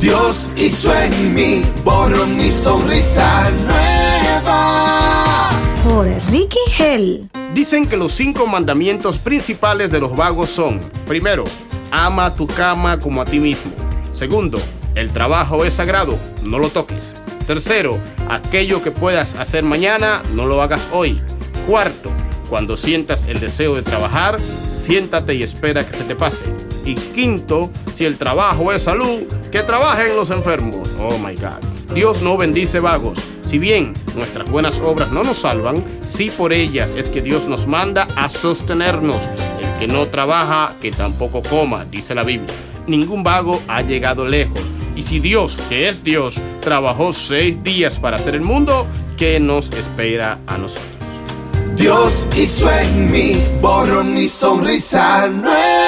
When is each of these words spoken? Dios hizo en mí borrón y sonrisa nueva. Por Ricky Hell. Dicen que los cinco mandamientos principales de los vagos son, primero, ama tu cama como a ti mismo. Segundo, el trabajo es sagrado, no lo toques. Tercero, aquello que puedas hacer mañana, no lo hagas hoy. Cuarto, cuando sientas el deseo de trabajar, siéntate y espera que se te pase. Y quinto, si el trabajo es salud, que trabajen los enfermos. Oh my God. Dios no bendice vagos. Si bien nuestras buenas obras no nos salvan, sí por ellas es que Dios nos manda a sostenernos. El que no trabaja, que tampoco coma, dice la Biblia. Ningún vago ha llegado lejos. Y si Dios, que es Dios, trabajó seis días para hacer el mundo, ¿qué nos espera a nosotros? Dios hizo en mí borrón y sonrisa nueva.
Dios 0.00 0.50
hizo 0.56 0.92
en 0.96 1.34
mí 1.34 1.62
borrón 1.84 2.40
y 2.40 2.50
sonrisa 2.50 3.50
nueva. 3.64 5.50
Por 5.84 6.06
Ricky 6.30 6.58
Hell. 6.76 7.30
Dicen 7.54 7.86
que 7.86 7.96
los 7.96 8.12
cinco 8.12 8.46
mandamientos 8.46 9.18
principales 9.18 9.90
de 9.90 10.00
los 10.00 10.16
vagos 10.16 10.50
son, 10.50 10.80
primero, 11.06 11.44
ama 11.92 12.34
tu 12.34 12.46
cama 12.46 12.98
como 12.98 13.20
a 13.20 13.24
ti 13.24 13.38
mismo. 13.38 13.70
Segundo, 14.16 14.58
el 14.94 15.12
trabajo 15.12 15.64
es 15.64 15.74
sagrado, 15.74 16.18
no 16.42 16.58
lo 16.58 16.70
toques. 16.70 17.14
Tercero, 17.46 17.98
aquello 18.28 18.82
que 18.82 18.90
puedas 18.90 19.34
hacer 19.34 19.62
mañana, 19.64 20.22
no 20.34 20.46
lo 20.46 20.62
hagas 20.62 20.88
hoy. 20.92 21.20
Cuarto, 21.66 22.10
cuando 22.48 22.76
sientas 22.76 23.28
el 23.28 23.38
deseo 23.38 23.74
de 23.74 23.82
trabajar, 23.82 24.40
siéntate 24.40 25.34
y 25.34 25.42
espera 25.42 25.86
que 25.86 25.96
se 25.96 26.04
te 26.04 26.16
pase. 26.16 26.44
Y 26.84 26.94
quinto, 26.94 27.70
si 27.94 28.04
el 28.04 28.18
trabajo 28.18 28.72
es 28.72 28.82
salud, 28.82 29.22
que 29.50 29.62
trabajen 29.62 30.16
los 30.16 30.30
enfermos. 30.30 30.88
Oh 30.98 31.18
my 31.18 31.34
God. 31.34 31.94
Dios 31.94 32.22
no 32.22 32.36
bendice 32.36 32.80
vagos. 32.80 33.18
Si 33.46 33.58
bien 33.58 33.92
nuestras 34.16 34.50
buenas 34.50 34.80
obras 34.80 35.12
no 35.12 35.22
nos 35.24 35.38
salvan, 35.38 35.84
sí 36.06 36.30
por 36.30 36.52
ellas 36.52 36.92
es 36.96 37.10
que 37.10 37.20
Dios 37.20 37.46
nos 37.48 37.66
manda 37.66 38.06
a 38.16 38.28
sostenernos. 38.30 39.22
El 39.60 39.78
que 39.78 39.86
no 39.86 40.06
trabaja, 40.06 40.76
que 40.80 40.90
tampoco 40.90 41.42
coma, 41.42 41.84
dice 41.84 42.14
la 42.14 42.22
Biblia. 42.22 42.54
Ningún 42.86 43.22
vago 43.22 43.60
ha 43.68 43.82
llegado 43.82 44.24
lejos. 44.24 44.62
Y 44.96 45.02
si 45.02 45.20
Dios, 45.20 45.56
que 45.68 45.88
es 45.88 46.02
Dios, 46.02 46.36
trabajó 46.60 47.12
seis 47.12 47.62
días 47.62 47.98
para 47.98 48.16
hacer 48.16 48.34
el 48.34 48.42
mundo, 48.42 48.86
¿qué 49.16 49.38
nos 49.38 49.70
espera 49.72 50.38
a 50.46 50.58
nosotros? 50.58 50.88
Dios 51.76 52.26
hizo 52.36 52.70
en 52.70 53.10
mí 53.10 53.36
borrón 53.60 54.16
y 54.16 54.28
sonrisa 54.28 55.26
nueva. 55.28 55.81